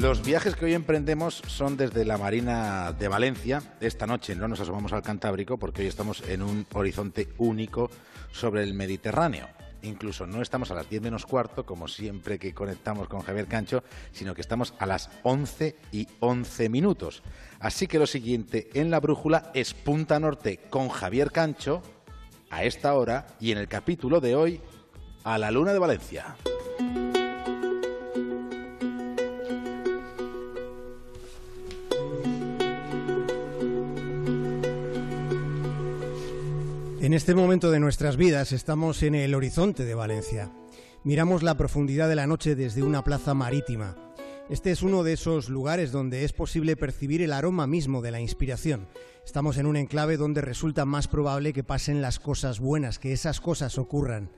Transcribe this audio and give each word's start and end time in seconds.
Los 0.00 0.22
viajes 0.22 0.54
que 0.54 0.66
hoy 0.66 0.74
emprendemos 0.74 1.42
son 1.46 1.78
desde 1.78 2.04
la 2.04 2.18
Marina 2.18 2.92
de 2.92 3.08
Valencia. 3.08 3.62
Esta 3.80 4.06
noche 4.06 4.36
no 4.36 4.46
nos 4.46 4.60
asomamos 4.60 4.92
al 4.92 5.00
Cantábrico 5.00 5.56
porque 5.56 5.80
hoy 5.80 5.88
estamos 5.88 6.22
en 6.28 6.42
un 6.42 6.66
horizonte 6.74 7.28
único 7.38 7.90
sobre 8.30 8.62
el 8.62 8.74
Mediterráneo. 8.74 9.48
Incluso 9.80 10.26
no 10.26 10.42
estamos 10.42 10.70
a 10.70 10.74
las 10.74 10.90
10 10.90 11.00
menos 11.00 11.24
cuarto, 11.24 11.64
como 11.64 11.88
siempre 11.88 12.38
que 12.38 12.52
conectamos 12.52 13.08
con 13.08 13.22
Javier 13.22 13.46
Cancho, 13.46 13.84
sino 14.12 14.34
que 14.34 14.42
estamos 14.42 14.74
a 14.78 14.84
las 14.84 15.08
11 15.22 15.76
y 15.92 16.06
11 16.20 16.68
minutos. 16.68 17.22
Así 17.58 17.86
que 17.86 17.98
lo 17.98 18.06
siguiente 18.06 18.68
en 18.74 18.90
la 18.90 19.00
brújula 19.00 19.50
es 19.54 19.72
Punta 19.72 20.20
Norte 20.20 20.58
con 20.68 20.90
Javier 20.90 21.32
Cancho 21.32 21.80
a 22.50 22.64
esta 22.64 22.92
hora 22.92 23.26
y 23.40 23.50
en 23.50 23.56
el 23.56 23.66
capítulo 23.66 24.20
de 24.20 24.34
hoy 24.34 24.60
a 25.24 25.38
la 25.38 25.50
Luna 25.50 25.72
de 25.72 25.78
Valencia. 25.78 26.36
Este 37.16 37.34
momento 37.34 37.70
de 37.70 37.80
nuestras 37.80 38.18
vidas 38.18 38.52
estamos 38.52 39.02
en 39.02 39.14
el 39.14 39.34
horizonte 39.34 39.86
de 39.86 39.94
Valencia. 39.94 40.52
Miramos 41.02 41.42
la 41.42 41.56
profundidad 41.56 42.10
de 42.10 42.14
la 42.14 42.26
noche 42.26 42.54
desde 42.54 42.82
una 42.82 43.02
plaza 43.04 43.32
marítima. 43.32 43.96
Este 44.50 44.70
es 44.70 44.82
uno 44.82 45.02
de 45.02 45.14
esos 45.14 45.48
lugares 45.48 45.92
donde 45.92 46.24
es 46.24 46.34
posible 46.34 46.76
percibir 46.76 47.22
el 47.22 47.32
aroma 47.32 47.66
mismo 47.66 48.02
de 48.02 48.10
la 48.10 48.20
inspiración. 48.20 48.86
Estamos 49.24 49.56
en 49.56 49.64
un 49.64 49.76
enclave 49.76 50.18
donde 50.18 50.42
resulta 50.42 50.84
más 50.84 51.08
probable 51.08 51.54
que 51.54 51.64
pasen 51.64 52.02
las 52.02 52.20
cosas 52.20 52.60
buenas, 52.60 52.98
que 52.98 53.14
esas 53.14 53.40
cosas 53.40 53.78
ocurran. 53.78 54.30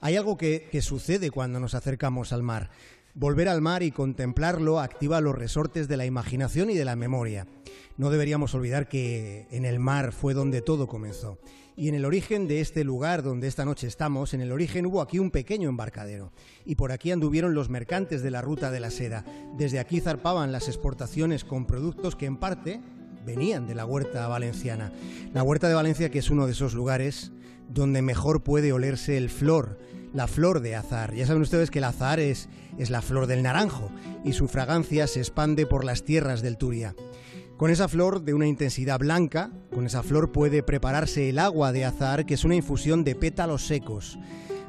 Hay 0.00 0.16
algo 0.16 0.38
que, 0.38 0.66
que 0.72 0.80
sucede 0.80 1.30
cuando 1.30 1.60
nos 1.60 1.74
acercamos 1.74 2.32
al 2.32 2.42
mar. 2.42 2.70
Volver 3.16 3.48
al 3.48 3.60
mar 3.60 3.84
y 3.84 3.92
contemplarlo 3.92 4.80
activa 4.80 5.20
los 5.20 5.36
resortes 5.36 5.86
de 5.86 5.96
la 5.96 6.04
imaginación 6.04 6.68
y 6.70 6.74
de 6.74 6.84
la 6.84 6.96
memoria. 6.96 7.46
No 7.96 8.10
deberíamos 8.10 8.56
olvidar 8.56 8.88
que 8.88 9.46
en 9.52 9.64
el 9.64 9.78
mar 9.78 10.10
fue 10.10 10.34
donde 10.34 10.62
todo 10.62 10.88
comenzó. 10.88 11.38
Y 11.76 11.88
en 11.88 11.94
el 11.94 12.06
origen 12.06 12.48
de 12.48 12.60
este 12.60 12.82
lugar 12.82 13.22
donde 13.22 13.46
esta 13.46 13.64
noche 13.64 13.86
estamos, 13.86 14.34
en 14.34 14.40
el 14.40 14.50
origen 14.50 14.84
hubo 14.84 15.00
aquí 15.00 15.20
un 15.20 15.30
pequeño 15.30 15.68
embarcadero. 15.68 16.32
Y 16.64 16.74
por 16.74 16.90
aquí 16.90 17.12
anduvieron 17.12 17.54
los 17.54 17.68
mercantes 17.68 18.20
de 18.20 18.32
la 18.32 18.42
ruta 18.42 18.72
de 18.72 18.80
la 18.80 18.90
seda. 18.90 19.24
Desde 19.56 19.78
aquí 19.78 20.00
zarpaban 20.00 20.50
las 20.50 20.66
exportaciones 20.66 21.44
con 21.44 21.66
productos 21.66 22.16
que 22.16 22.26
en 22.26 22.36
parte 22.36 22.80
venían 23.24 23.68
de 23.68 23.76
la 23.76 23.86
huerta 23.86 24.26
valenciana. 24.26 24.92
La 25.32 25.44
huerta 25.44 25.68
de 25.68 25.74
Valencia 25.74 26.10
que 26.10 26.18
es 26.18 26.30
uno 26.30 26.46
de 26.46 26.52
esos 26.52 26.74
lugares 26.74 27.30
donde 27.68 28.02
mejor 28.02 28.42
puede 28.42 28.72
olerse 28.72 29.16
el 29.16 29.30
flor, 29.30 29.78
la 30.14 30.28
flor 30.28 30.60
de 30.60 30.76
azar. 30.76 31.12
Ya 31.12 31.26
saben 31.26 31.42
ustedes 31.42 31.70
que 31.70 31.80
el 31.80 31.84
azar 31.84 32.20
es, 32.20 32.48
es 32.78 32.88
la 32.88 33.02
flor 33.02 33.26
del 33.26 33.42
naranjo 33.42 33.90
y 34.24 34.32
su 34.32 34.48
fragancia 34.48 35.06
se 35.06 35.18
expande 35.18 35.66
por 35.66 35.84
las 35.84 36.04
tierras 36.04 36.40
del 36.40 36.56
Turia. 36.56 36.94
Con 37.58 37.70
esa 37.70 37.88
flor 37.88 38.22
de 38.22 38.34
una 38.34 38.46
intensidad 38.46 38.98
blanca, 38.98 39.50
con 39.72 39.86
esa 39.86 40.02
flor 40.02 40.32
puede 40.32 40.62
prepararse 40.62 41.28
el 41.28 41.38
agua 41.38 41.72
de 41.72 41.84
azar, 41.84 42.26
que 42.26 42.34
es 42.34 42.44
una 42.44 42.56
infusión 42.56 43.04
de 43.04 43.14
pétalos 43.14 43.66
secos. 43.66 44.18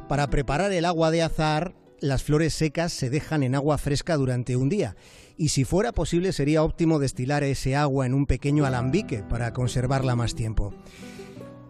Para 0.09 0.29
preparar 0.29 0.71
el 0.71 0.85
agua 0.85 1.09
de 1.09 1.23
azar, 1.23 1.75
las 1.99 2.23
flores 2.23 2.53
secas 2.53 2.91
se 2.91 3.09
dejan 3.09 3.41
en 3.41 3.55
agua 3.55 3.77
fresca 3.77 4.17
durante 4.17 4.55
un 4.55 4.69
día. 4.69 4.95
Y 5.37 5.49
si 5.49 5.63
fuera 5.63 5.91
posible 5.91 6.31
sería 6.33 6.63
óptimo 6.63 6.99
destilar 6.99 7.43
ese 7.43 7.75
agua 7.75 8.05
en 8.05 8.13
un 8.13 8.25
pequeño 8.25 8.65
alambique 8.65 9.23
para 9.23 9.53
conservarla 9.53 10.15
más 10.15 10.35
tiempo. 10.35 10.73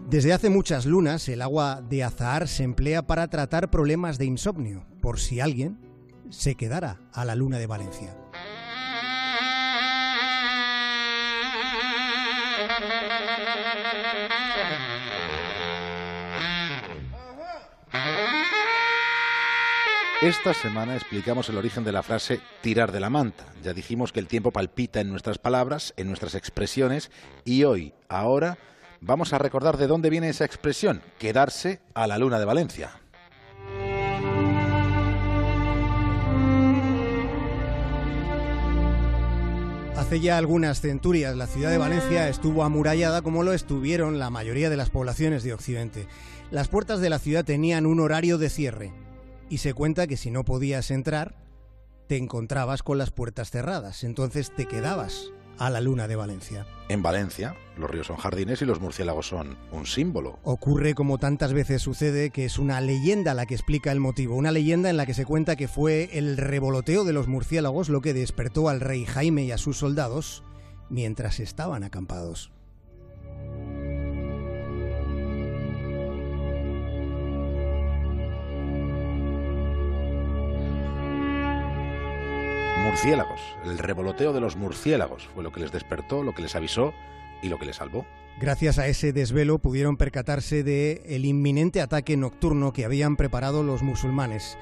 Desde 0.07 0.33
hace 0.33 0.51
muchas 0.51 0.85
lunas 0.85 1.27
el 1.29 1.41
agua 1.41 1.81
de 1.81 2.03
azahar 2.03 2.47
se 2.47 2.63
emplea 2.63 3.07
para 3.07 3.27
tratar 3.27 3.71
problemas 3.71 4.19
de 4.19 4.25
insomnio, 4.25 4.85
por 5.01 5.19
si 5.19 5.39
alguien 5.39 5.79
se 6.29 6.53
quedara 6.53 6.99
a 7.11 7.25
la 7.25 7.33
luna 7.33 7.57
de 7.57 7.65
Valencia. 7.65 8.15
Esta 20.21 20.53
semana 20.53 20.95
explicamos 20.95 21.49
el 21.49 21.57
origen 21.57 21.83
de 21.83 21.91
la 21.91 22.03
frase 22.03 22.39
tirar 22.61 22.91
de 22.91 22.99
la 22.99 23.09
manta. 23.09 23.45
Ya 23.63 23.73
dijimos 23.73 24.11
que 24.11 24.19
el 24.19 24.27
tiempo 24.27 24.51
palpita 24.51 25.01
en 25.01 25.09
nuestras 25.09 25.39
palabras, 25.39 25.95
en 25.97 26.07
nuestras 26.07 26.35
expresiones, 26.35 27.11
y 27.43 27.63
hoy, 27.63 27.93
ahora, 28.07 28.57
vamos 29.01 29.33
a 29.33 29.37
recordar 29.37 29.77
de 29.77 29.87
dónde 29.87 30.09
viene 30.09 30.29
esa 30.29 30.45
expresión, 30.45 31.01
quedarse 31.19 31.81
a 31.93 32.07
la 32.07 32.17
luna 32.17 32.39
de 32.39 32.45
Valencia. 32.45 32.91
Hace 39.95 40.19
ya 40.19 40.37
algunas 40.37 40.81
centurias 40.81 41.35
la 41.35 41.47
ciudad 41.47 41.71
de 41.71 41.77
Valencia 41.77 42.27
estuvo 42.29 42.63
amurallada 42.63 43.21
como 43.21 43.43
lo 43.43 43.53
estuvieron 43.53 44.19
la 44.19 44.29
mayoría 44.29 44.69
de 44.69 44.77
las 44.77 44.89
poblaciones 44.89 45.43
de 45.43 45.53
Occidente. 45.53 46.07
Las 46.51 46.67
puertas 46.67 46.99
de 46.99 47.09
la 47.09 47.17
ciudad 47.17 47.45
tenían 47.45 47.85
un 47.85 47.99
horario 47.99 48.37
de 48.37 48.49
cierre 48.49 48.93
y 49.49 49.59
se 49.59 49.73
cuenta 49.73 50.05
que 50.05 50.17
si 50.17 50.31
no 50.31 50.43
podías 50.43 50.91
entrar, 50.91 51.35
te 52.07 52.17
encontrabas 52.17 52.83
con 52.83 52.97
las 52.97 53.11
puertas 53.11 53.49
cerradas, 53.49 54.03
entonces 54.03 54.53
te 54.53 54.67
quedabas 54.67 55.31
a 55.57 55.69
la 55.69 55.81
luna 55.81 56.07
de 56.07 56.15
Valencia. 56.15 56.65
En 56.87 57.01
Valencia, 57.01 57.55
los 57.77 57.89
ríos 57.89 58.07
son 58.07 58.17
jardines 58.17 58.61
y 58.61 58.65
los 58.65 58.79
murciélagos 58.79 59.27
son 59.27 59.57
un 59.71 59.85
símbolo. 59.85 60.39
Ocurre 60.43 60.93
como 60.93 61.17
tantas 61.17 61.53
veces 61.53 61.81
sucede 61.81 62.29
que 62.29 62.45
es 62.45 62.59
una 62.59 62.79
leyenda 62.81 63.33
la 63.33 63.45
que 63.45 63.55
explica 63.55 63.91
el 63.91 63.99
motivo, 63.99 64.35
una 64.35 64.51
leyenda 64.51 64.89
en 64.89 64.97
la 64.97 65.05
que 65.05 65.13
se 65.13 65.25
cuenta 65.25 65.55
que 65.55 65.67
fue 65.67 66.09
el 66.13 66.37
revoloteo 66.37 67.03
de 67.03 67.13
los 67.13 67.27
murciélagos 67.27 67.89
lo 67.89 68.01
que 68.01 68.13
despertó 68.13 68.69
al 68.69 68.81
rey 68.81 69.05
Jaime 69.05 69.43
y 69.43 69.51
a 69.51 69.57
sus 69.57 69.77
soldados 69.77 70.43
mientras 70.89 71.39
estaban 71.39 71.83
acampados. 71.83 72.51
Murciélagos, 82.95 83.41
el 83.65 83.77
revoloteo 83.77 84.31
de 84.31 84.39
los 84.39 84.55
murciélagos 84.55 85.27
fue 85.27 85.43
lo 85.43 85.51
que 85.51 85.59
les 85.59 85.73
despertó, 85.73 86.23
lo 86.23 86.33
que 86.33 86.41
les 86.41 86.55
avisó 86.55 86.93
y 87.41 87.49
lo 87.49 87.59
que 87.59 87.65
les 87.65 87.75
salvó. 87.75 88.05
Gracias 88.39 88.79
a 88.79 88.87
ese 88.87 89.11
desvelo 89.11 89.59
pudieron 89.59 89.97
percatarse 89.97 90.63
de 90.63 91.03
el 91.05 91.25
inminente 91.25 91.81
ataque 91.81 92.15
nocturno 92.15 92.71
que 92.71 92.85
habían 92.85 93.17
preparado 93.17 93.63
los 93.63 93.83
musulmanes. 93.83 94.57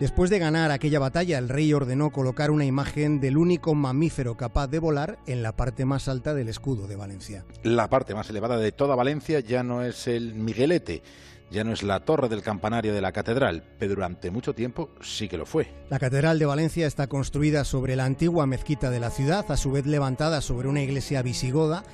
Después 0.00 0.30
de 0.30 0.40
ganar 0.40 0.72
aquella 0.72 0.98
batalla, 0.98 1.38
el 1.38 1.48
rey 1.48 1.72
ordenó 1.72 2.10
colocar 2.10 2.50
una 2.50 2.64
imagen 2.64 3.20
del 3.20 3.36
único 3.36 3.72
mamífero 3.76 4.36
capaz 4.36 4.66
de 4.66 4.80
volar 4.80 5.20
en 5.28 5.44
la 5.44 5.54
parte 5.54 5.84
más 5.84 6.08
alta 6.08 6.34
del 6.34 6.48
escudo 6.48 6.88
de 6.88 6.96
Valencia. 6.96 7.44
La 7.62 7.88
parte 7.88 8.16
más 8.16 8.28
elevada 8.28 8.58
de 8.58 8.72
toda 8.72 8.96
Valencia 8.96 9.38
ya 9.38 9.62
no 9.62 9.84
es 9.84 10.08
el 10.08 10.34
Miguelete, 10.34 11.04
ya 11.50 11.64
no 11.64 11.72
es 11.72 11.82
la 11.82 12.00
torre 12.00 12.28
del 12.28 12.42
campanario 12.42 12.94
de 12.94 13.00
la 13.00 13.12
catedral, 13.12 13.64
pero 13.78 13.94
durante 13.94 14.30
mucho 14.30 14.54
tiempo 14.54 14.90
sí 15.00 15.28
que 15.28 15.38
lo 15.38 15.46
fue. 15.46 15.72
La 15.90 15.98
catedral 15.98 16.38
de 16.38 16.46
Valencia 16.46 16.86
está 16.86 17.06
construida 17.06 17.64
sobre 17.64 17.96
la 17.96 18.04
antigua 18.04 18.46
mezquita 18.46 18.90
de 18.90 19.00
la 19.00 19.10
ciudad, 19.10 19.44
a 19.50 19.56
su 19.56 19.70
vez 19.70 19.86
levantada 19.86 20.40
sobre 20.40 20.68
una 20.68 20.82
iglesia 20.82 21.22
visigoda 21.22 21.84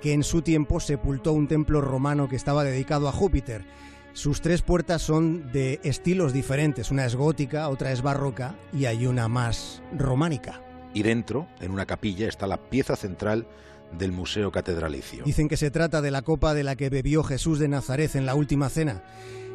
que 0.00 0.12
en 0.12 0.22
su 0.22 0.42
tiempo 0.42 0.80
sepultó 0.80 1.32
un 1.32 1.48
templo 1.48 1.80
romano 1.80 2.28
que 2.28 2.36
estaba 2.36 2.64
dedicado 2.64 3.08
a 3.08 3.12
Júpiter. 3.12 3.64
Sus 4.12 4.40
tres 4.40 4.62
puertas 4.62 5.02
son 5.02 5.52
de 5.52 5.80
estilos 5.82 6.32
diferentes, 6.32 6.90
una 6.90 7.04
es 7.04 7.16
gótica, 7.16 7.68
otra 7.68 7.92
es 7.92 8.02
barroca 8.02 8.56
y 8.72 8.86
hay 8.86 9.06
una 9.06 9.28
más 9.28 9.82
románica. 9.96 10.62
Y 10.94 11.02
dentro, 11.02 11.46
en 11.60 11.70
una 11.70 11.84
capilla, 11.84 12.26
está 12.28 12.46
la 12.46 12.56
pieza 12.56 12.96
central 12.96 13.46
del 13.92 14.12
Museo 14.12 14.50
Catedralicio. 14.52 15.24
Dicen 15.24 15.48
que 15.48 15.56
se 15.56 15.70
trata 15.70 16.02
de 16.02 16.10
la 16.10 16.22
copa 16.22 16.54
de 16.54 16.64
la 16.64 16.76
que 16.76 16.90
bebió 16.90 17.22
Jesús 17.22 17.58
de 17.58 17.68
Nazaret 17.68 18.14
en 18.14 18.26
la 18.26 18.34
última 18.34 18.68
cena. 18.68 19.02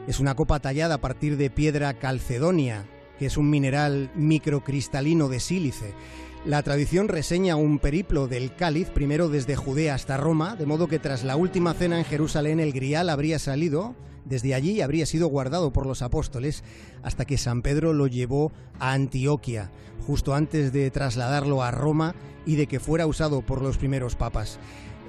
Es 0.08 0.20
una 0.20 0.36
copa 0.36 0.60
tallada 0.60 0.96
a 0.96 1.02
partir 1.02 1.38
de 1.38 1.50
piedra 1.50 1.94
calcedonia, 1.94 2.86
que 3.20 3.28
es 3.28 3.38
un 3.38 3.50
mineral 3.50 4.12
microcristalino 4.16 5.30
de 5.30 5.40
sílice. 5.40 5.94
La 6.44 6.64
tradición 6.64 7.08
reseña 7.08 7.56
un 7.56 7.78
periplo 7.78 8.28
del 8.28 8.56
cáliz, 8.56 8.90
primero 8.90 9.30
desde 9.30 9.56
Judea 9.56 9.94
hasta 9.94 10.18
Roma, 10.18 10.56
de 10.56 10.66
modo 10.66 10.88
que 10.88 10.98
tras 10.98 11.24
la 11.24 11.36
última 11.36 11.76
cena 11.76 12.00
en 12.00 12.04
Jerusalén 12.04 12.60
el 12.60 12.74
grial 12.74 13.12
habría 13.12 13.38
salido, 13.38 13.94
desde 14.26 14.56
allí 14.56 14.82
habría 14.82 15.06
sido 15.06 15.28
guardado 15.28 15.72
por 15.72 15.86
los 15.86 16.02
apóstoles 16.02 16.64
hasta 17.04 17.26
que 17.26 17.38
San 17.38 17.62
Pedro 17.62 17.94
lo 17.94 18.08
llevó 18.08 18.52
a 18.80 18.94
Antioquia, 18.94 19.70
justo 20.08 20.34
antes 20.34 20.74
de 20.74 20.90
trasladarlo 20.90 21.62
a 21.62 21.70
Roma 21.70 22.16
y 22.44 22.56
de 22.56 22.66
que 22.66 22.80
fuera 22.80 23.06
usado 23.06 23.44
por 23.44 23.62
los 23.62 23.78
primeros 23.78 24.16
papas. 24.16 24.58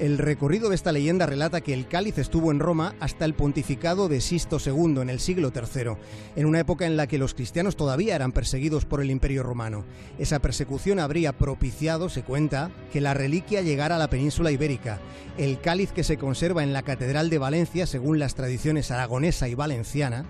El 0.02 0.18
recorrido 0.18 0.68
de 0.68 0.74
esta 0.74 0.90
leyenda 0.90 1.26
relata 1.26 1.60
que 1.60 1.72
el 1.72 1.86
cáliz 1.86 2.18
estuvo 2.18 2.50
en 2.50 2.58
Roma 2.58 2.96
hasta 2.98 3.24
el 3.24 3.34
pontificado 3.34 4.08
de 4.08 4.20
Sisto 4.20 4.58
II 4.58 5.00
en 5.00 5.08
el 5.08 5.20
siglo 5.20 5.52
III, 5.54 5.92
en 6.34 6.46
una 6.46 6.58
época 6.58 6.86
en 6.86 6.96
la 6.96 7.06
que 7.06 7.18
los 7.18 7.34
cristianos 7.34 7.76
todavía 7.76 8.16
eran 8.16 8.32
perseguidos 8.32 8.84
por 8.84 9.00
el 9.00 9.12
imperio 9.12 9.44
romano. 9.44 9.84
Esa 10.18 10.40
persecución 10.40 10.98
habría 10.98 11.38
propiciado, 11.38 12.08
se 12.08 12.24
cuenta, 12.24 12.72
que 12.92 13.00
la 13.00 13.14
reliquia 13.14 13.60
llegara 13.62 13.94
a 13.94 14.00
la 14.00 14.10
península 14.10 14.50
ibérica. 14.50 14.98
El 15.38 15.60
cáliz 15.60 15.92
que 15.92 16.02
se 16.02 16.18
conserva 16.18 16.64
en 16.64 16.72
la 16.72 16.82
Catedral 16.82 17.30
de 17.30 17.38
Valencia, 17.38 17.86
según 17.86 18.18
las 18.18 18.34
tradiciones 18.34 18.90
aragonesa 18.90 19.48
y 19.48 19.54
valenciana, 19.54 20.24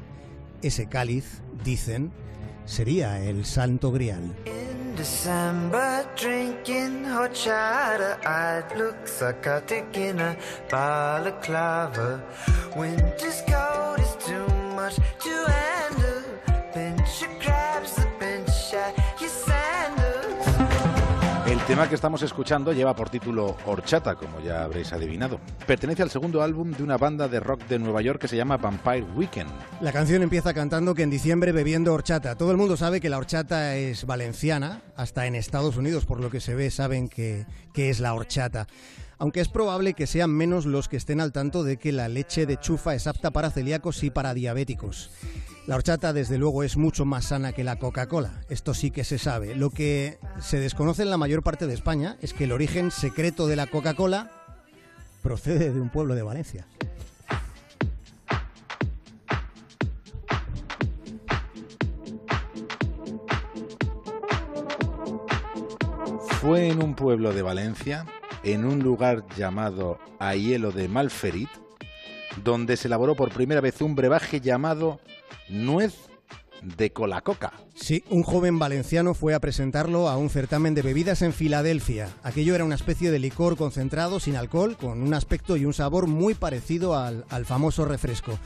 ese 0.61 0.87
cáliz, 0.87 1.41
dicen, 1.65 2.13
sería 2.67 3.25
el 3.25 3.47
Santo 3.47 3.91
Grial. 3.91 4.35
December 4.97 6.07
drinking 6.17 7.05
horchata, 7.05 8.25
I'd 8.27 8.77
look 8.77 9.09
psychotic 9.09 9.97
in 9.97 10.21
a 10.21 10.37
balaclava. 10.71 12.23
Winter's 12.77 13.43
cold 13.49 14.01
is 14.01 14.17
too 14.27 14.47
much 14.77 14.97
to 14.97 15.35
handle. 15.49 16.23
Pinch 16.75 17.23
your 17.23 17.52
tema 21.67 21.89
que 21.89 21.95
estamos 21.95 22.23
escuchando 22.23 22.73
lleva 22.73 22.95
por 22.97 23.09
título 23.09 23.57
Horchata, 23.67 24.17
como 24.17 24.41
ya 24.41 24.65
habréis 24.65 24.93
adivinado. 24.93 25.39
Pertenece 25.67 26.03
al 26.03 26.11
segundo 26.11 26.43
álbum 26.43 26.73
de 26.73 26.83
una 26.83 26.97
banda 26.97 27.29
de 27.29 27.41
rock 27.41 27.67
de 27.69 27.79
Nueva 27.79 28.03
York 28.03 28.21
que 28.21 28.29
se 28.29 28.37
llama 28.37 28.57
Vampire 28.57 29.05
Weekend. 29.15 29.51
La 29.81 29.93
canción 29.93 30.23
empieza 30.23 30.55
cantando 30.55 30.95
que 30.95 31.03
en 31.03 31.11
diciembre 31.11 31.53
bebiendo 31.53 31.93
horchata. 31.93 32.35
Todo 32.37 32.51
el 32.51 32.57
mundo 32.57 32.77
sabe 32.77 33.01
que 33.01 33.09
la 33.09 33.19
horchata 33.19 33.77
es 33.77 34.07
valenciana, 34.07 34.83
hasta 34.97 35.27
en 35.27 35.35
Estados 35.35 35.77
Unidos, 35.77 36.05
por 36.05 36.21
lo 36.21 36.31
que 36.31 36.41
se 36.41 36.55
ve, 36.55 36.71
saben 36.71 37.09
que, 37.09 37.47
que 37.73 37.91
es 37.91 38.01
la 38.01 38.15
horchata. 38.15 38.67
Aunque 39.19 39.41
es 39.41 39.49
probable 39.49 39.95
que 39.95 40.09
sean 40.09 40.31
menos 40.31 40.67
los 40.67 40.89
que 40.89 40.97
estén 40.97 41.21
al 41.21 41.33
tanto 41.33 41.63
de 41.63 41.77
que 41.77 41.93
la 41.93 42.09
leche 42.09 42.45
de 42.45 42.57
chufa 42.57 42.95
es 42.95 43.07
apta 43.07 43.31
para 43.31 43.51
celíacos 43.51 44.03
y 44.03 44.11
para 44.11 44.35
diabéticos. 44.35 45.11
La 45.65 45.77
horchata, 45.77 46.13
desde 46.13 46.39
luego, 46.39 46.65
es 46.65 46.77
mucho 46.77 47.05
más 47.05 47.27
sana 47.27 47.53
que 47.53 47.63
la 47.63 47.77
Coca-Cola. 47.77 48.43
Esto 48.49 48.75
sí 48.75 48.91
que 48.91 49.05
se 49.05 49.17
sabe. 49.17 49.55
Lo 49.55 49.71
que 49.71 50.19
se 50.41 50.59
desconoce 50.59 51.03
en 51.03 51.11
la 51.11 51.19
mayor 51.19 51.45
parte 51.45 51.69
de 51.69 51.75
España 51.75 52.17
es 52.21 52.35
que 52.35 52.45
el 52.45 52.53
origen 52.53 52.91
secreto 52.91 53.47
de 53.47 53.55
la 53.55 53.69
Coca-Cola 53.69 54.33
procede 55.23 55.73
de 55.73 55.81
un 55.81 55.89
pueblo 55.89 56.17
de 56.17 56.23
Valencia. 56.23 56.67
Fue 66.41 66.71
en 66.71 66.83
un 66.83 66.97
pueblo 66.97 67.33
de 67.33 67.43
Valencia, 67.43 68.05
en 68.43 68.65
un 68.65 68.81
lugar 68.81 69.25
llamado 69.37 70.01
Aielo 70.19 70.73
de 70.73 70.89
Malferit, 70.89 71.51
donde 72.43 72.77
se 72.77 72.89
elaboró 72.89 73.15
por 73.15 73.31
primera 73.31 73.61
vez 73.61 73.81
un 73.81 73.95
brebaje 73.95 74.41
llamado 74.41 74.99
Nuez 75.53 75.95
de 76.63 76.93
Colacoca. 76.93 77.53
Sí, 77.75 78.05
un 78.09 78.23
joven 78.23 78.59
valenciano 78.59 79.13
fue 79.13 79.35
a 79.35 79.41
presentarlo 79.41 80.09
a 80.09 80.17
un 80.17 80.31
certamen 80.31 80.75
de 80.75 80.81
bebidas 80.81 81.21
en 81.21 81.35
Filadelfia. 81.35 82.09
Aquello 82.23 82.55
era 82.55 82.65
una 82.65 82.75
especie 82.75 83.11
de 83.11 83.19
licor 83.19 83.59
concentrado 83.59 84.19
sin 84.19 84.37
alcohol, 84.37 84.79
con 84.79 85.03
un 85.03 85.13
aspecto 85.13 85.59
y 85.59 85.67
un 85.67 85.75
sabor 85.75 86.07
muy 86.07 86.33
parecido 86.33 86.97
al, 86.97 87.27
al 87.29 87.45
famoso 87.45 87.85
refresco. 87.85 88.39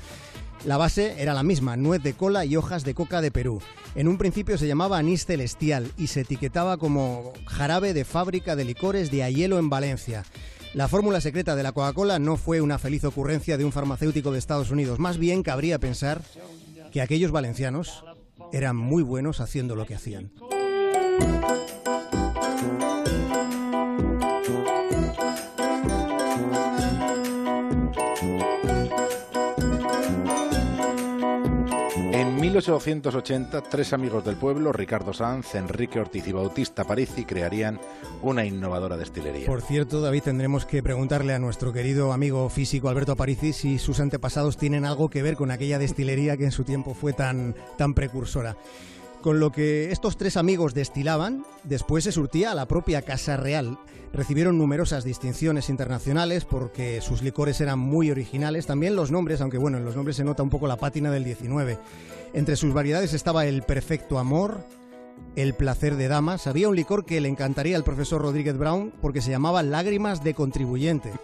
La 0.64 0.78
base 0.78 1.14
era 1.22 1.32
la 1.32 1.44
misma, 1.44 1.76
nuez 1.76 2.02
de 2.02 2.14
cola 2.14 2.44
y 2.44 2.56
hojas 2.56 2.82
de 2.82 2.94
coca 2.94 3.20
de 3.20 3.30
Perú. 3.30 3.60
En 3.94 4.08
un 4.08 4.18
principio 4.18 4.58
se 4.58 4.66
llamaba 4.66 4.98
anís 4.98 5.26
celestial 5.26 5.92
y 5.96 6.08
se 6.08 6.22
etiquetaba 6.22 6.76
como 6.76 7.34
jarabe 7.46 7.94
de 7.94 8.04
fábrica 8.04 8.56
de 8.56 8.64
licores 8.64 9.12
de 9.12 9.22
Aielo 9.22 9.58
en 9.58 9.70
Valencia. 9.70 10.24
La 10.74 10.88
fórmula 10.88 11.20
secreta 11.20 11.54
de 11.54 11.62
la 11.62 11.72
Coca-Cola 11.72 12.18
no 12.18 12.36
fue 12.36 12.60
una 12.60 12.78
feliz 12.78 13.04
ocurrencia 13.04 13.56
de 13.56 13.64
un 13.64 13.72
farmacéutico 13.72 14.32
de 14.32 14.38
Estados 14.38 14.70
Unidos, 14.72 14.98
más 14.98 15.18
bien 15.18 15.44
cabría 15.44 15.78
pensar 15.78 16.20
que 16.96 17.02
aquellos 17.02 17.30
valencianos 17.30 18.02
eran 18.54 18.74
muy 18.74 19.02
buenos 19.02 19.40
haciendo 19.40 19.76
lo 19.76 19.84
que 19.84 19.96
hacían. 19.96 20.32
1880, 32.56 33.60
tres 33.64 33.92
amigos 33.92 34.24
del 34.24 34.36
pueblo, 34.36 34.72
Ricardo 34.72 35.12
Sanz, 35.12 35.54
Enrique 35.56 36.00
Ortiz 36.00 36.26
y 36.26 36.32
Bautista 36.32 36.84
Parisi, 36.84 37.26
crearían 37.26 37.78
una 38.22 38.46
innovadora 38.46 38.96
destilería. 38.96 39.44
Por 39.44 39.60
cierto, 39.60 40.00
David, 40.00 40.22
tendremos 40.22 40.64
que 40.64 40.82
preguntarle 40.82 41.34
a 41.34 41.38
nuestro 41.38 41.74
querido 41.74 42.14
amigo 42.14 42.48
físico 42.48 42.88
Alberto 42.88 43.12
Aparici 43.12 43.52
si 43.52 43.78
sus 43.78 44.00
antepasados 44.00 44.56
tienen 44.56 44.86
algo 44.86 45.10
que 45.10 45.22
ver 45.22 45.36
con 45.36 45.50
aquella 45.50 45.78
destilería 45.78 46.38
que 46.38 46.44
en 46.44 46.50
su 46.50 46.64
tiempo 46.64 46.94
fue 46.94 47.12
tan, 47.12 47.54
tan 47.76 47.92
precursora. 47.92 48.56
Con 49.22 49.40
lo 49.40 49.50
que 49.50 49.90
estos 49.90 50.16
tres 50.16 50.36
amigos 50.36 50.74
destilaban, 50.74 51.44
después 51.64 52.04
se 52.04 52.12
surtía 52.12 52.52
a 52.52 52.54
la 52.54 52.68
propia 52.68 53.02
Casa 53.02 53.36
Real. 53.36 53.78
Recibieron 54.12 54.56
numerosas 54.56 55.04
distinciones 55.04 55.68
internacionales 55.68 56.44
porque 56.44 57.00
sus 57.00 57.22
licores 57.22 57.60
eran 57.60 57.78
muy 57.78 58.10
originales. 58.10 58.66
También 58.66 58.96
los 58.96 59.10
nombres, 59.10 59.40
aunque 59.40 59.58
bueno, 59.58 59.78
en 59.78 59.84
los 59.84 59.96
nombres 59.96 60.16
se 60.16 60.24
nota 60.24 60.42
un 60.42 60.50
poco 60.50 60.66
la 60.66 60.76
pátina 60.76 61.10
del 61.10 61.24
19. 61.24 61.78
Entre 62.32 62.56
sus 62.56 62.72
variedades 62.72 63.14
estaba 63.14 63.46
el 63.46 63.62
Perfecto 63.62 64.18
Amor, 64.18 64.64
el 65.34 65.54
Placer 65.54 65.96
de 65.96 66.08
Damas. 66.08 66.46
Había 66.46 66.68
un 66.68 66.76
licor 66.76 67.04
que 67.04 67.20
le 67.20 67.28
encantaría 67.28 67.76
al 67.76 67.84
profesor 67.84 68.22
Rodríguez 68.22 68.56
Brown 68.56 68.92
porque 69.02 69.20
se 69.20 69.30
llamaba 69.30 69.62
Lágrimas 69.62 70.22
de 70.22 70.34
Contribuyente. 70.34 71.12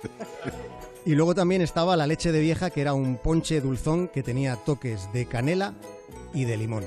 Y 1.04 1.16
luego 1.16 1.34
también 1.34 1.62
estaba 1.62 1.96
la 1.96 2.06
leche 2.06 2.30
de 2.30 2.40
vieja, 2.40 2.70
que 2.70 2.80
era 2.80 2.94
un 2.94 3.16
ponche 3.16 3.60
dulzón 3.60 4.06
que 4.06 4.22
tenía 4.22 4.54
toques 4.54 5.12
de 5.12 5.26
canela 5.26 5.74
y 6.32 6.44
de 6.44 6.56
limón. 6.56 6.84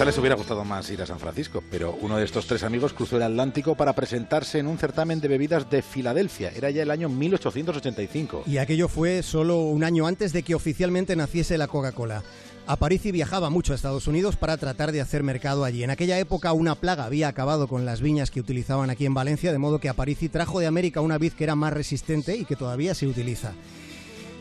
Quizá 0.00 0.04
les 0.04 0.16
hubiera 0.16 0.34
gustado 0.34 0.64
más 0.64 0.88
ir 0.90 1.02
a 1.02 1.06
San 1.06 1.18
Francisco, 1.18 1.62
pero 1.70 1.98
uno 2.00 2.16
de 2.16 2.24
estos 2.24 2.46
tres 2.46 2.62
amigos 2.62 2.94
cruzó 2.94 3.18
el 3.18 3.22
Atlántico 3.22 3.74
para 3.74 3.92
presentarse 3.92 4.58
en 4.58 4.66
un 4.66 4.78
certamen 4.78 5.20
de 5.20 5.28
bebidas 5.28 5.68
de 5.68 5.82
Filadelfia. 5.82 6.50
Era 6.56 6.70
ya 6.70 6.82
el 6.82 6.90
año 6.90 7.10
1885. 7.10 8.44
Y 8.46 8.56
aquello 8.56 8.88
fue 8.88 9.22
solo 9.22 9.58
un 9.58 9.84
año 9.84 10.06
antes 10.06 10.32
de 10.32 10.42
que 10.42 10.54
oficialmente 10.54 11.16
naciese 11.16 11.58
la 11.58 11.68
Coca-Cola. 11.68 12.22
Aparici 12.70 13.10
viajaba 13.10 13.50
mucho 13.50 13.72
a 13.72 13.74
Estados 13.74 14.06
Unidos 14.06 14.36
para 14.36 14.56
tratar 14.56 14.92
de 14.92 15.00
hacer 15.00 15.24
mercado 15.24 15.64
allí. 15.64 15.82
En 15.82 15.90
aquella 15.90 16.20
época 16.20 16.52
una 16.52 16.76
plaga 16.76 17.02
había 17.02 17.26
acabado 17.26 17.66
con 17.66 17.84
las 17.84 18.00
viñas 18.00 18.30
que 18.30 18.38
utilizaban 18.38 18.90
aquí 18.90 19.06
en 19.06 19.12
Valencia, 19.12 19.50
de 19.50 19.58
modo 19.58 19.80
que 19.80 19.88
Aparici 19.88 20.28
trajo 20.28 20.60
de 20.60 20.68
América 20.68 21.00
una 21.00 21.18
vid 21.18 21.32
que 21.32 21.42
era 21.42 21.56
más 21.56 21.72
resistente 21.72 22.36
y 22.36 22.44
que 22.44 22.54
todavía 22.54 22.94
se 22.94 23.08
utiliza. 23.08 23.54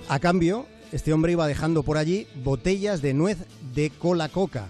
A 0.10 0.20
cambio, 0.20 0.68
este 0.92 1.12
hombre 1.12 1.32
iba 1.32 1.48
dejando 1.48 1.82
por 1.82 1.98
allí 1.98 2.28
botellas 2.44 3.02
de 3.02 3.16
nuez 3.16 3.40
de 3.74 3.90
cola 3.90 4.30
coca. 4.30 4.70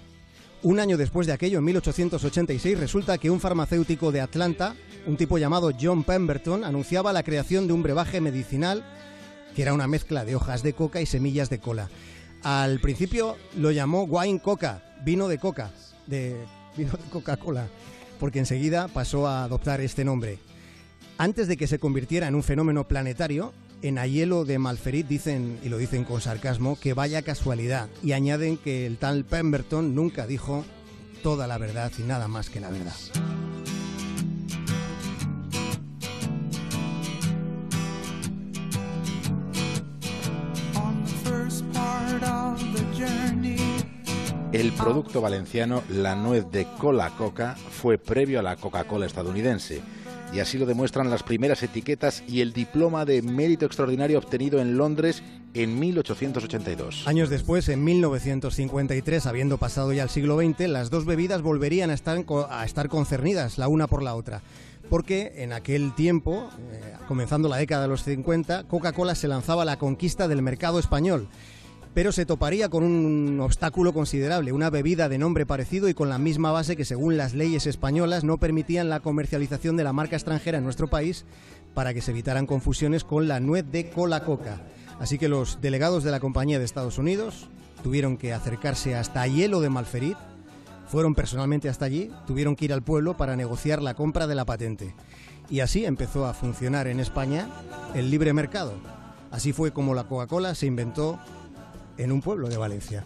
Un 0.63 0.79
año 0.79 0.95
después 0.95 1.27
de 1.27 1.33
aquello, 1.33 1.59
en 1.59 1.65
1886, 1.65 2.79
resulta 2.79 3.17
que 3.17 3.29
un 3.29 3.41
farmacéutico 3.41 4.13
de 4.13 4.21
Atlanta, 4.21 4.77
un 5.05 5.17
tipo 5.17 5.37
llamado 5.37 5.71
John 5.77 6.05
Pemberton, 6.05 6.63
anunciaba 6.63 7.11
la 7.11 7.23
creación 7.23 7.67
de 7.67 7.73
un 7.73 7.83
brebaje 7.83 8.21
medicinal 8.21 8.85
que 9.53 9.63
era 9.63 9.73
una 9.73 9.87
mezcla 9.87 10.23
de 10.23 10.35
hojas 10.35 10.63
de 10.63 10.71
coca 10.71 11.01
y 11.01 11.05
semillas 11.05 11.49
de 11.49 11.59
cola. 11.59 11.89
Al 12.43 12.79
principio 12.79 13.37
lo 13.57 13.71
llamó 13.71 14.03
wine 14.03 14.39
coca, 14.39 14.83
vino 15.03 15.27
de 15.27 15.37
coca, 15.37 15.71
de 16.07 16.35
vino 16.77 16.91
de 16.91 17.09
Coca-Cola, 17.09 17.67
porque 18.19 18.39
enseguida 18.39 18.87
pasó 18.87 19.27
a 19.27 19.43
adoptar 19.43 19.81
este 19.81 20.05
nombre. 20.05 20.39
Antes 21.17 21.47
de 21.47 21.57
que 21.57 21.67
se 21.67 21.79
convirtiera 21.79 22.27
en 22.27 22.35
un 22.35 22.43
fenómeno 22.43 22.87
planetario, 22.87 23.53
en 23.81 23.97
Aielo 23.97 24.45
de 24.45 24.59
Malferit 24.59 25.07
dicen, 25.07 25.59
y 25.63 25.69
lo 25.69 25.77
dicen 25.77 26.03
con 26.05 26.21
sarcasmo, 26.21 26.77
que 26.79 26.93
vaya 26.93 27.21
casualidad, 27.21 27.89
y 28.01 28.13
añaden 28.13 28.57
que 28.57 28.85
el 28.85 28.97
tal 28.97 29.25
Pemberton 29.25 29.95
nunca 29.95 30.27
dijo 30.27 30.65
toda 31.23 31.47
la 31.47 31.57
verdad 31.57 31.91
y 31.97 32.03
nada 32.03 32.27
más 32.27 32.49
que 32.49 32.61
la 32.61 32.69
verdad. 32.69 32.95
El 44.51 44.73
producto 44.73 45.21
valenciano, 45.21 45.83
la 45.89 46.15
nuez 46.15 46.49
de 46.51 46.65
cola 46.79 47.11
coca, 47.11 47.55
fue 47.69 47.99
previo 47.99 48.39
a 48.39 48.41
la 48.41 48.55
Coca-Cola 48.55 49.05
estadounidense. 49.05 49.83
Y 50.33 50.39
así 50.39 50.57
lo 50.57 50.65
demuestran 50.65 51.11
las 51.11 51.21
primeras 51.21 51.61
etiquetas 51.61 52.23
y 52.27 52.41
el 52.41 52.51
diploma 52.51 53.05
de 53.05 53.21
mérito 53.21 53.67
extraordinario 53.67 54.17
obtenido 54.17 54.59
en 54.59 54.75
Londres 54.75 55.21
en 55.53 55.77
1882. 55.79 57.07
Años 57.07 57.29
después, 57.29 57.69
en 57.69 57.83
1953, 57.83 59.27
habiendo 59.27 59.59
pasado 59.59 59.93
ya 59.93 60.01
el 60.01 60.09
siglo 60.09 60.39
XX, 60.39 60.67
las 60.67 60.89
dos 60.89 61.05
bebidas 61.05 61.43
volverían 61.43 61.91
a 61.91 61.93
estar, 61.93 62.17
a 62.49 62.65
estar 62.65 62.89
concernidas 62.89 63.59
la 63.59 63.67
una 63.67 63.85
por 63.85 64.01
la 64.01 64.15
otra. 64.15 64.41
Porque 64.89 65.31
en 65.43 65.53
aquel 65.53 65.93
tiempo, 65.93 66.49
eh, 66.71 66.93
comenzando 67.07 67.49
la 67.49 67.57
década 67.57 67.83
de 67.83 67.89
los 67.89 68.03
50, 68.03 68.63
Coca-Cola 68.63 69.13
se 69.13 69.27
lanzaba 69.27 69.61
a 69.61 69.65
la 69.65 69.77
conquista 69.77 70.27
del 70.27 70.41
mercado 70.41 70.79
español. 70.79 71.27
Pero 71.99 72.13
se 72.13 72.25
toparía 72.25 72.69
con 72.69 72.85
un 72.85 73.41
obstáculo 73.41 73.91
considerable, 73.91 74.53
una 74.53 74.69
bebida 74.69 75.09
de 75.09 75.17
nombre 75.17 75.45
parecido 75.45 75.89
y 75.89 75.93
con 75.93 76.07
la 76.07 76.17
misma 76.17 76.53
base 76.53 76.77
que 76.77 76.85
según 76.85 77.17
las 77.17 77.33
leyes 77.33 77.67
españolas 77.67 78.23
no 78.23 78.37
permitían 78.37 78.87
la 78.87 79.01
comercialización 79.01 79.75
de 79.75 79.83
la 79.83 79.91
marca 79.91 80.15
extranjera 80.15 80.59
en 80.59 80.63
nuestro 80.63 80.87
país 80.87 81.25
para 81.73 81.93
que 81.93 82.01
se 82.01 82.11
evitaran 82.11 82.45
confusiones 82.45 83.03
con 83.03 83.27
la 83.27 83.41
nuez 83.41 83.65
de 83.69 83.89
cola 83.89 84.23
coca. 84.23 84.61
Así 85.01 85.17
que 85.17 85.27
los 85.27 85.59
delegados 85.59 86.05
de 86.05 86.11
la 86.11 86.21
compañía 86.21 86.57
de 86.57 86.63
Estados 86.63 86.99
Unidos 86.99 87.49
tuvieron 87.83 88.15
que 88.15 88.31
acercarse 88.31 88.95
hasta 88.95 89.27
Hielo 89.27 89.59
de 89.59 89.69
Malferit, 89.69 90.17
fueron 90.87 91.15
personalmente 91.15 91.67
hasta 91.67 91.83
allí, 91.83 92.11
tuvieron 92.25 92.55
que 92.55 92.63
ir 92.63 92.71
al 92.71 92.81
pueblo 92.81 93.17
para 93.17 93.35
negociar 93.35 93.81
la 93.81 93.95
compra 93.95 94.25
de 94.25 94.35
la 94.35 94.45
patente. 94.45 94.95
Y 95.49 95.59
así 95.59 95.83
empezó 95.83 96.27
a 96.27 96.33
funcionar 96.33 96.87
en 96.87 97.01
España 97.01 97.49
el 97.93 98.09
libre 98.09 98.31
mercado. 98.31 98.75
Así 99.31 99.51
fue 99.51 99.73
como 99.73 99.93
la 99.93 100.05
Coca-Cola 100.05 100.55
se 100.55 100.65
inventó 100.65 101.19
en 101.99 102.13
un 102.13 102.21
pueblo 102.21 102.47
de 102.47 102.57
Valencia. 102.57 103.03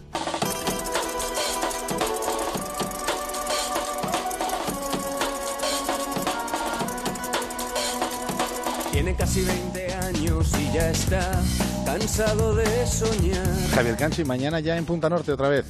Tiene 8.92 9.16
casi 9.16 9.42
20 9.42 9.94
años 9.94 10.52
y 10.60 10.72
ya 10.72 10.90
está 10.90 11.42
cansado 11.84 12.54
de 12.54 12.86
soñar. 12.86 13.44
Javier 13.74 13.96
Canchi, 13.96 14.24
mañana 14.24 14.60
ya 14.60 14.76
en 14.76 14.84
Punta 14.84 15.10
Norte 15.10 15.32
otra 15.32 15.48
vez. 15.48 15.66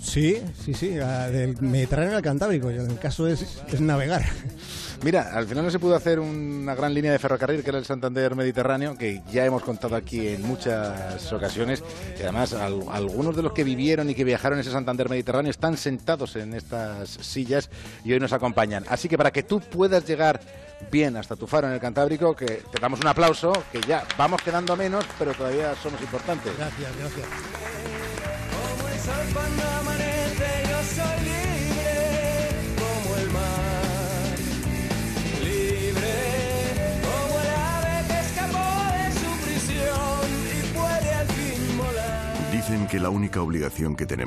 Sí, 0.00 0.40
sí, 0.64 0.74
sí, 0.74 0.88
del 0.90 1.60
Mediterráneo 1.60 2.16
al 2.16 2.22
Cantábrico. 2.22 2.70
El 2.70 2.98
caso 2.98 3.26
es, 3.26 3.60
es 3.70 3.80
navegar. 3.80 4.24
Mira, 5.02 5.30
al 5.32 5.46
final 5.46 5.64
no 5.64 5.70
se 5.70 5.78
pudo 5.78 5.94
hacer 5.94 6.18
una 6.18 6.74
gran 6.74 6.92
línea 6.92 7.12
de 7.12 7.18
ferrocarril 7.20 7.62
que 7.62 7.70
era 7.70 7.78
el 7.78 7.84
Santander 7.84 8.34
Mediterráneo, 8.34 8.96
que 8.96 9.22
ya 9.30 9.44
hemos 9.44 9.62
contado 9.62 9.94
aquí 9.94 10.26
en 10.28 10.42
muchas 10.42 11.32
ocasiones. 11.32 11.82
Y 12.18 12.22
además, 12.22 12.52
al- 12.52 12.82
algunos 12.90 13.36
de 13.36 13.42
los 13.42 13.52
que 13.52 13.62
vivieron 13.64 14.10
y 14.10 14.14
que 14.14 14.24
viajaron 14.24 14.58
ese 14.58 14.70
Santander 14.72 15.08
Mediterráneo 15.08 15.50
están 15.50 15.76
sentados 15.76 16.34
en 16.36 16.54
estas 16.54 17.10
sillas 17.10 17.70
y 18.04 18.12
hoy 18.12 18.18
nos 18.18 18.32
acompañan. 18.32 18.84
Así 18.88 19.08
que 19.08 19.16
para 19.18 19.30
que 19.30 19.42
tú 19.44 19.60
puedas 19.60 20.04
llegar 20.06 20.40
bien 20.90 21.16
hasta 21.16 21.36
tu 21.36 21.46
faro 21.46 21.68
en 21.68 21.74
el 21.74 21.80
Cantábrico, 21.80 22.34
que 22.34 22.46
te 22.46 22.80
damos 22.80 23.00
un 23.00 23.06
aplauso, 23.08 23.52
que 23.70 23.80
ya 23.82 24.04
vamos 24.16 24.42
quedando 24.42 24.74
menos, 24.76 25.04
pero 25.18 25.32
todavía 25.32 25.74
somos 25.82 26.00
importantes. 26.00 26.52
Gracias, 26.56 26.90
gracias. 26.98 27.67
Cuando 29.32 29.62
amanece, 29.80 30.48
yo 30.68 30.78
soy 30.96 31.18
libre 31.24 31.96
como 32.80 33.16
el 33.16 33.30
mar. 33.30 34.36
Libre 35.42 36.14
como 37.02 37.40
el 37.40 37.48
ave 37.48 37.94
que 38.08 38.18
escapó 38.26 38.68
de 38.96 39.06
su 39.20 39.30
prisión 39.44 40.26
y 40.56 40.58
puede 40.76 41.10
al 41.14 41.26
fin 41.28 41.78
volar. 41.78 42.52
Dicen 42.52 42.86
que 42.86 42.98
la 42.98 43.10
única 43.10 43.40
obligación 43.42 43.94
que 43.96 44.06
tenemos 44.06 44.18